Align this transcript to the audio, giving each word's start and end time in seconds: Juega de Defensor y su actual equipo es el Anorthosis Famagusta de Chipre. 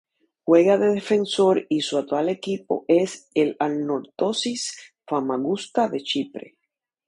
Juega 0.45 0.79
de 0.79 0.87
Defensor 0.95 1.63
y 1.69 1.81
su 1.81 1.95
actual 1.99 2.27
equipo 2.29 2.85
es 2.87 3.29
el 3.35 3.55
Anorthosis 3.59 4.95
Famagusta 5.05 5.89
de 5.89 6.01
Chipre. 6.01 6.57